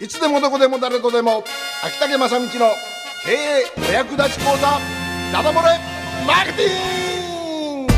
[0.00, 1.44] いつでもどこでも誰とでも
[1.84, 2.50] 秋竹正道の
[3.24, 4.80] 経営お役立ち講座
[5.32, 5.78] ダダ漏れ
[6.26, 7.92] マーケティング！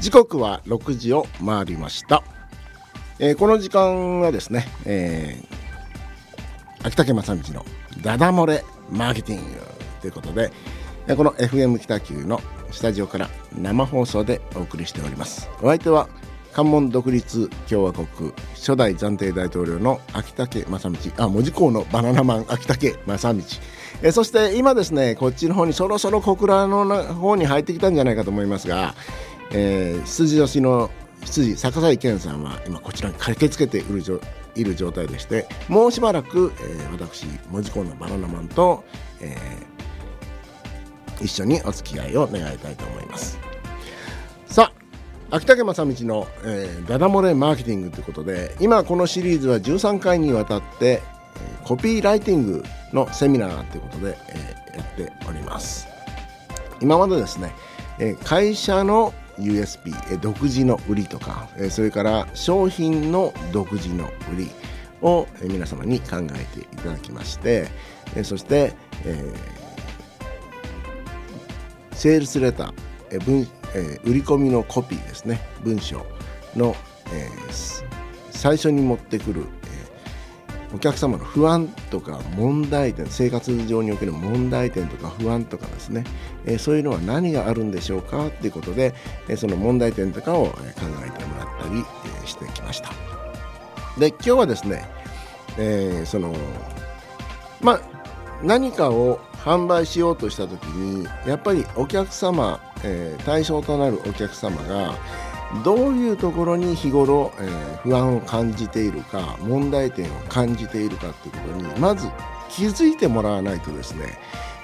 [0.00, 2.22] 時刻は6時を回りました、
[3.18, 7.64] えーこの時間はですね、えー秋竹正道の
[8.00, 8.62] ダダ漏れ
[8.92, 9.60] マーケティング
[10.02, 10.52] ということで
[11.16, 12.40] この FM 北九の
[12.70, 13.28] スタジオから
[13.58, 15.48] 生放送でお送りしております。
[15.60, 16.08] お相手は
[16.56, 23.42] 関門独立共和国初代暫定大統領の秋竹正道あ門司港のバナナマン秋竹正道。
[24.02, 28.94] えそして今ですねこっちの方にそろそろ小倉の方に入ってきたんじゃないかと思いますが、
[29.52, 30.90] えー、羊年の
[31.24, 34.18] 羊坂井健さんは今こちらに駆けつけている状
[34.54, 38.82] いる状態でしてもうしばらく、えー私門司港のバナナマンと、
[39.20, 39.76] えー
[41.18, 43.38] 一緒にお付き合いを願いたいと思います。
[44.46, 44.75] さあ
[45.30, 51.02] 秋竹正道の、えーダダ漏れマーケティングということで今このシリーズは13回にわたって、
[51.36, 55.88] えーコピーライティングのセミナーということで、えーやっております。
[56.82, 57.52] 今までですね、
[57.98, 64.50] えー会社の USP、えー独自の売りとか、えーそれから商品の独自の売り
[65.02, 67.66] を、えー皆様に考えていただきまして、
[68.14, 68.72] えーそして、
[69.04, 72.72] えーセールスレター、
[73.10, 73.44] えー文
[73.74, 75.40] えー売り込みのコピーですね。
[75.62, 76.06] 文章
[76.54, 76.74] の、
[77.12, 77.86] えー
[78.30, 79.86] 最初に持ってくる、えー
[80.74, 86.04] お客様の不安とか問題点生活上における問題点とか不安とかですね、
[86.44, 88.92] えそういうのは何があるんでしょうかっていうことで、
[89.28, 90.52] えその問題点とかを、考
[91.06, 91.84] えてもらったり、
[92.22, 92.90] えしてきました。
[93.98, 94.84] で今日はですね、
[95.56, 96.34] えその
[97.60, 97.80] まあ
[98.42, 104.94] 何かを販売しようとした時にやっぱりお客様、えー対象となるお客様が
[105.64, 112.08] どういうところに日頃、えー不安を感じているか問題点を感じているかっていうことにまず
[112.50, 114.18] 気づいてもらわないとですね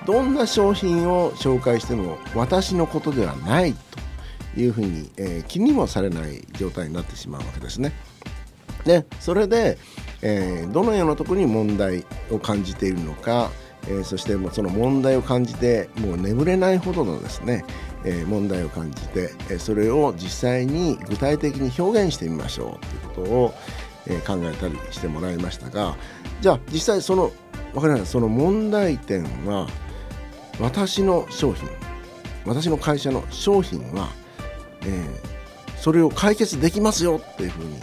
[0.04, 3.74] どんな商品を紹介しても私のことではない
[4.54, 7.92] というふうに、えー気にもされない状態になってしまうわけですね。
[8.84, 9.78] でそれで、
[10.22, 13.52] えーどのようなところに問題を感じているのか、
[13.88, 17.64] えーそしてもうその問題を感じてもう眠れないほどのですね、
[18.04, 23.54] えー問題を感じて、えーそれを実際に具体的に表現してみましょうということを、
[24.06, 25.96] え考えたりしてもらいましたが
[26.40, 27.30] じゃあ実際その
[27.72, 29.68] わかりますその問題点は
[30.60, 31.68] 私の商品
[32.44, 34.08] 私の会社の商品は、
[34.84, 35.32] え
[35.82, 37.76] それを解決できますよっていうふうに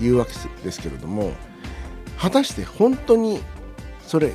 [0.00, 0.32] 言うわけ
[0.62, 1.32] ですけれども
[2.16, 3.40] 果たして本当に
[4.06, 4.34] それ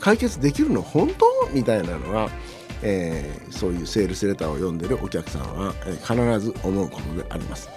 [0.00, 0.82] 解決できるの？
[0.82, 1.26] 本当？
[1.52, 2.30] みたいなのは、
[2.82, 7.68] えーそういうセールスレターを読んでるお客さんは、えー必ず思うことであります。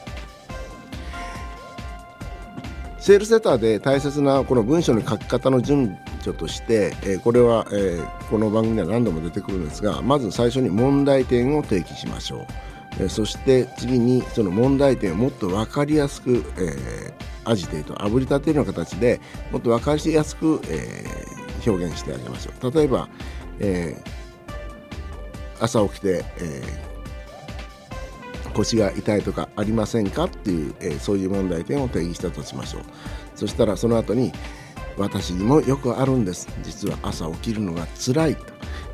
[2.99, 12.45] セールスレターで大切なこの文章の書き方の順序として、えーこれは、えーこの番組では何度も出てくるんですがまず最初に問題点を提起しましょう、
[12.99, 19.19] えーそして次にその問題点をもっと分かりやすく、えーアジテート炙り立てるような形で
[19.51, 22.71] もっと分かりやすく、えー表現してあげましょう。
[22.71, 23.07] 例えば、
[23.59, 24.19] えー
[25.61, 26.89] 朝起きて、えー
[28.55, 32.81] 腰が痛いとかありませんかっていう、えーそういう問題点を定義したとしましょう。
[33.35, 34.31] そしたらその後に
[34.97, 36.47] 私にもよくあるんです。
[36.63, 38.43] 実は朝起きるのが辛いと、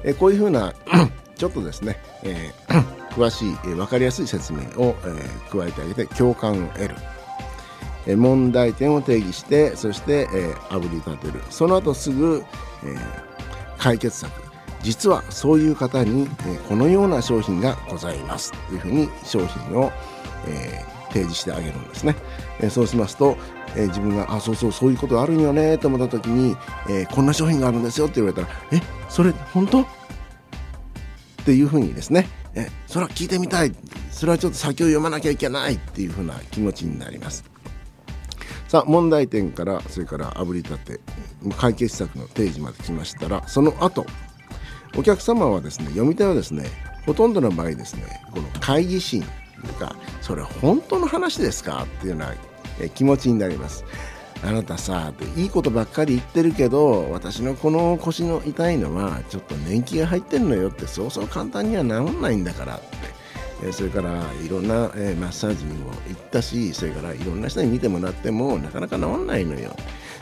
[0.03, 0.73] えこういうふうな
[1.35, 2.83] ちょっとですね、えー
[3.15, 6.95] 詳しい、えー分かりやすい説明を、え加えてあげて共感を得る。
[8.07, 11.41] 問題点を定義してそして、えー炙り立てる。
[11.49, 12.43] その後すぐ、
[13.77, 14.31] 解決策。
[14.83, 16.27] 実はそういう方に、
[16.69, 18.51] このような商品がございます。
[18.67, 19.91] というふうに商品を、
[21.09, 22.15] 提示してあげるんですね、
[22.69, 23.37] そうしますと、
[23.75, 26.55] え自分があそうそうそういうことあるんよねと思った時に、
[26.89, 29.81] えーこんな商品があるんですよって言われたらえそれ本当？
[29.81, 29.85] っ
[31.45, 32.27] ていうふうにですね。
[32.53, 33.71] えそれは聞いてみたい。
[34.11, 35.75] それはちょっと先を読まなきゃいけない。
[35.75, 37.43] っていうふうな気持ちになります。
[38.67, 40.99] さあ問題点からそれから炙り立て
[41.57, 44.05] 解決策の提示まで来ましたらその後
[44.97, 46.65] お客様はですね読み手はですね
[47.05, 49.23] ほとんどの場合ですねこの会議心
[49.67, 53.85] とかそれ本当の話ですかっていうような気持ちになります。
[54.43, 62.85] あなたさいいことばっかり言ってるけど私のこの腰の痛いのはちょっと年季が入ってるのよってそうそう簡単には治んないんだからって
[63.63, 69.75] えそれからいろんな、えマッサージにも行ったしそれからいろんな人に見てもらってもなかなか治んないのよ。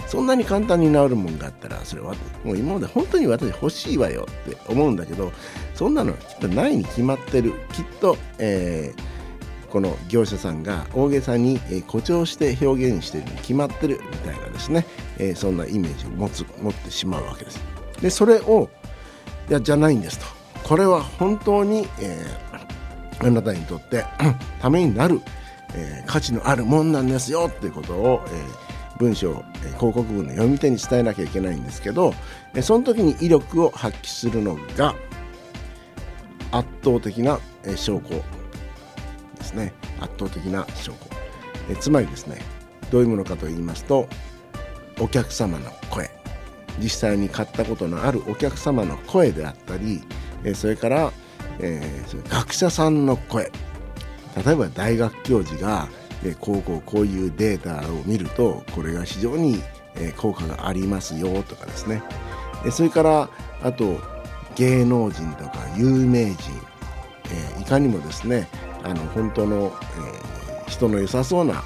[0.07, 2.13] そんなに簡単に治るもんがあったらそれは
[2.44, 5.31] もう今まで本当に私欲しいわよって思うんだけど
[5.74, 7.53] そんなのきっとないに決まってる。
[7.71, 9.13] きっと、えー
[9.74, 11.57] この業者さんが大げさに
[11.88, 14.86] 誇張して表現してるに決まってるみたいなですね、
[15.18, 17.59] え、そんなイメージを持つ持ってしまうわけです。
[18.00, 18.69] でそれを
[19.50, 20.25] いやじゃないんですと。
[20.63, 22.52] これは本当に、えー、
[23.24, 24.06] あなたにとって
[24.60, 25.22] ためになる、
[25.75, 32.14] えー、価値のあるもんなんですよっていうことを、えー、文章、えー、広告文の読み手に伝えなきゃいけないんですけど、
[32.56, 34.96] え、その時に威力を発揮するのが
[36.52, 38.10] 圧倒的な、え、証拠
[39.38, 39.74] ですね。
[40.00, 40.98] 圧倒的な証拠、
[41.70, 42.42] え、つまりですね
[42.92, 44.08] どういうものかと言いますと
[45.00, 46.12] お客様の声。
[46.80, 50.02] 実際に買ったことのあるお客様の声であったり
[50.56, 51.12] それから、
[51.59, 53.51] えー、学者さんの声。
[54.45, 55.88] 例えば大学教授が
[56.39, 59.61] こうこうこういうデータを見るとこれが非常に
[60.17, 62.01] 効果がありますよとかですね。
[62.71, 63.29] それから
[63.61, 64.00] あと
[64.55, 66.35] 芸能人とか有名人、
[67.57, 68.47] えいかにもですね
[68.83, 69.73] あの本当の、
[70.67, 71.63] え人の良さそうな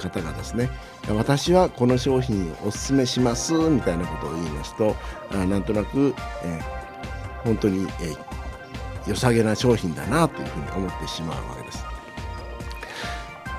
[0.00, 0.68] 方がですね
[1.08, 4.94] 私はこの商品をお勧めしますみたいなことを言いますと
[5.30, 6.14] あなんとなく、
[6.44, 8.18] えー、本当に、えー、
[9.06, 11.84] 良さげな商品だなというふうに思ってしまうわけです。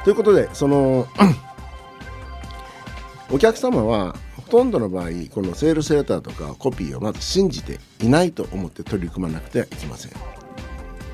[0.03, 1.07] ということでその
[3.31, 10.11] お客様はほとんどの場合このセールスレターとかコピーをまず信じていないと思って取り組まなくてはいけません。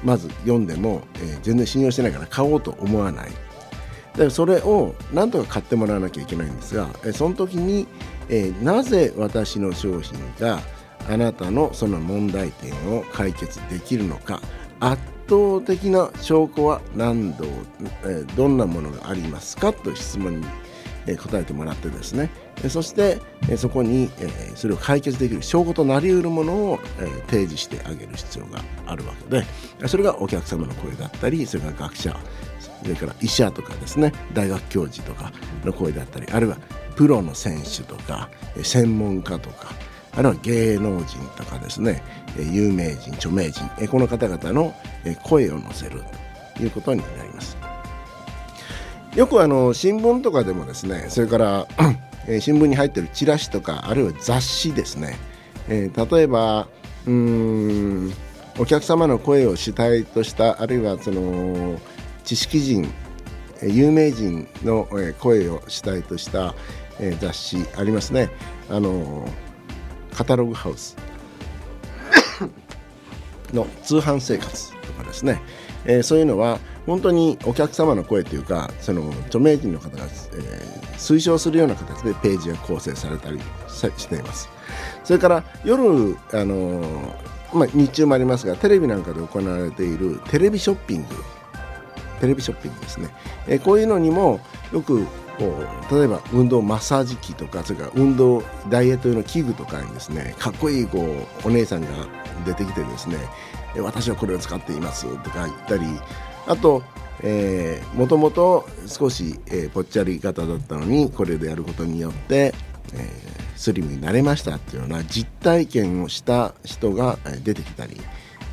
[0.03, 3.31] まず読んでも、えー、全然信用してないから買おうと思わない
[4.15, 7.87] でそれをなんとか買ってもらわなきゃいけないんですがその時に、
[8.29, 10.59] えー、なぜ私の商品が
[11.09, 14.41] あなたのその問題点を解決できるのか。
[14.79, 17.45] 圧倒的な証拠は何度、
[18.05, 20.47] え、どんなものがありますかという質問に、
[21.05, 22.29] え、答えてもらってですね。
[22.67, 23.19] そして、
[23.49, 29.87] えそこに、えそれを解決できる証拠となりうるものを、え提示してあげる必要があるわけで。
[29.87, 32.19] それがお客様の声だったりそれから学者
[32.83, 34.13] それから医者とかですね。
[34.33, 35.31] 大学教授とか
[35.63, 36.57] の声だったりあるいは
[36.95, 38.29] プロの選手とか
[38.61, 39.67] 専門家とか
[40.19, 42.03] あるいは芸能人とかですね
[42.37, 44.75] 有名人著名人この方々の
[45.23, 46.03] 声を載せる
[46.57, 47.57] ということになります。
[49.15, 51.67] よくあの新聞とかでもですねそれから
[52.41, 55.17] 新聞に入ってるチラシとかあるいは雑誌ですね、
[55.69, 56.67] えー、例えば
[57.07, 58.13] うん
[58.59, 61.79] お客様の声を主体としたあるいはその
[62.25, 62.91] 知識人
[63.63, 64.85] 有名人の
[65.19, 66.55] 声を主体とした
[67.21, 68.29] 雑誌ありますね。
[68.69, 69.25] あの
[70.19, 70.97] カタログハウス。
[73.53, 75.41] の通販生活とかですね、
[75.85, 83.39] えー、そういうのは本当にお客様の声というかその著名人の方が、えー、推奨するような形でページが構成されたり
[83.97, 84.49] しています。
[85.05, 87.15] それから夜あの
[87.53, 91.07] まあ、日中もありますがテレビなんかで行われているテレビショッピング。
[92.19, 93.07] テレビショッピングですね、
[93.47, 94.41] えー、こういうのにも
[94.73, 95.07] よく
[95.39, 101.87] 例えば運動マッサージ機とかそれから運動ダイエット用の器具とかにですねかっこいいこうお姉さんが
[102.45, 103.17] 出てきてですね
[103.77, 105.85] 私はこれを使っていますとか言ったり
[106.47, 106.83] あと
[107.95, 112.53] もともと少し、えー、ぽっちゃり型だったのにこれでやることによって、
[112.93, 117.97] えー、スリムになれましたっていうような実体験をした人が出てきたり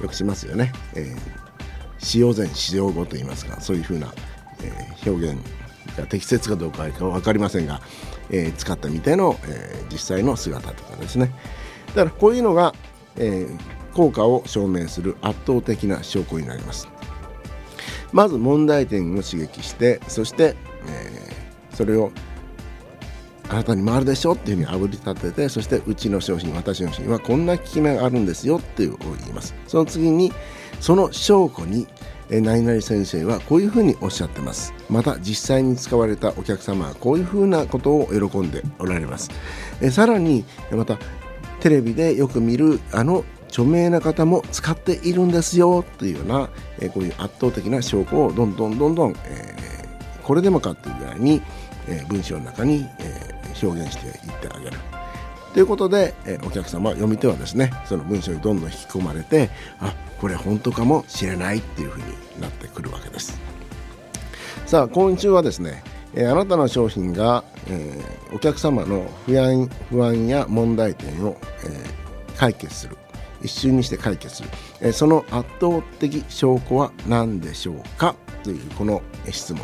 [0.02, 0.72] よくしますよね。
[0.94, 1.46] えー
[1.98, 4.12] 使用前使用後といいますかそういうふうな、
[4.62, 5.40] えー、表現
[6.02, 7.80] が適切かどうかは分かりませんが、
[8.30, 11.32] えー、使ったみたいの、えー、実際の姿とかですね。
[11.88, 12.74] だからこういうのが、
[13.16, 13.46] え
[13.94, 16.88] 効果を証明する圧倒的な証拠になります。
[18.12, 20.54] まず問題点を刺激してそして、
[20.86, 21.34] え
[21.74, 22.12] それを
[23.48, 29.54] あなたに回るでしょっていうふうにあぶり立ててそしてうちの商品私の商品はこんな効き目があるんですよっていうを言います。
[29.66, 30.32] その次に
[30.80, 31.86] その証拠に
[32.30, 34.74] 何々先生はこういうふうにおっしゃってます。
[34.90, 39.30] また実際に使われたお客様はこういうふうなことを喜んでおられます。
[39.80, 40.98] えさらにまた
[41.60, 51.40] テレビでよく見るあの著名な方も使っているんですよというようなえこういう圧倒的な証拠をどんどんどんどん、えー、これでもかというぐらいに、
[51.88, 54.95] え文章の中に、え表現していってあげる。
[55.56, 59.48] ということで、えお客様読み手はですねその文章にどんどん引き込まれて
[59.80, 62.04] あこれ本当かもしれないっていうふうに
[62.42, 63.40] なってくるわけです。
[64.66, 65.82] さあ今週はですね、
[66.14, 67.98] えあなたの商品が、え、
[68.34, 72.98] お客様の不安不安や問題点を、え、解決する。
[73.40, 74.50] 一瞬にして解決する、
[74.82, 78.14] え、その圧倒的証拠は何でしょうか？
[78.42, 79.62] というこの質問、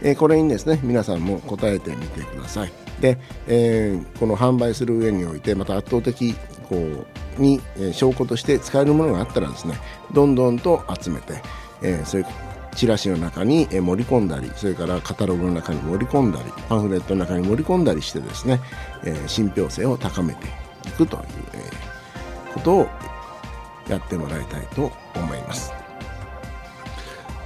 [0.00, 2.72] えこれにですね皆さんも答えてみてください。
[3.00, 6.34] で、えー、この販売する上においてまた圧倒的
[6.68, 9.74] こうに、えー、証拠として使えるものがあったらですね
[10.12, 11.42] どんどんと集めて、
[11.82, 12.26] えー、それ
[12.74, 18.60] チラシの中に盛り込んだりそれからカタログの中に盛り込んだりパンフレットの中に盛り込んだりしてですね、
[19.04, 20.46] えー、信憑性を高めて
[20.86, 21.24] いくという、
[21.54, 22.88] えー、ことを
[23.88, 25.73] やってもらいたいと思います。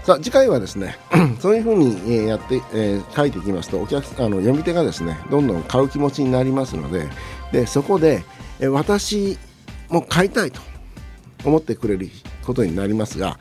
[0.09, 0.97] さあ次回はですね
[1.39, 7.07] そういうふうにやって、えー、書いていきますとお客あの読み手がですねどんどん買う気持ちになりますので
[7.53, 8.23] でそこで、
[8.59, 9.37] えー、私
[9.91, 10.63] も買いたいと
[11.45, 12.09] 思ってくれる
[12.43, 13.39] ことになりますが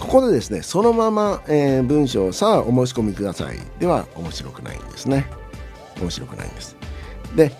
[0.00, 3.58] ここでですねそのまま、えー、文章をさあお申し込みください。
[3.78, 5.26] では面白くないんですね。
[6.00, 6.74] 面白くないんです。
[7.36, 7.52] で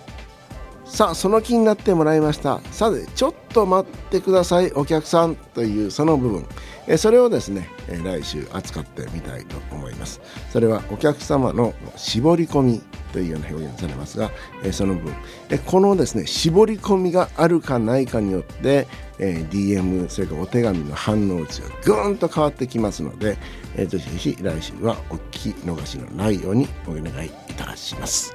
[0.87, 2.63] さあその気になってもらいました。
[2.71, 6.47] さてちょっと待ってくださいお客さんというその部分。
[6.89, 14.31] えそれをですね、え来週扱ってみたいと思いますそれはお客様の絞り込みというような表現されますが、
[14.65, 15.15] えその分、
[15.51, 18.87] えこのですね絞り込みがあるかないかによって、
[19.19, 23.37] え DM それからお手紙の反応値がぐーんと変わってきますので、
[23.77, 28.33] えー、ぜひぜひ来週はお聞き逃しのないようにお願いいたします。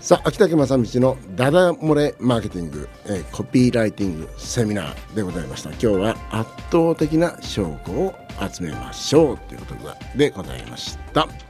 [0.00, 8.14] さあ秋竹正道のダダ漏れマーケティング、えー、コピーライティングセミナーでございました今日は圧倒的な証拠を
[8.50, 11.49] 集めましょうということでございました。